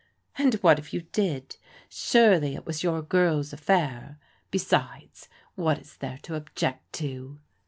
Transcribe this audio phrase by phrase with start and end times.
[0.39, 1.57] "And what if you did?
[1.87, 4.17] Surely it was your girl's af fair.
[4.49, 7.39] Besides, what is there to object to?"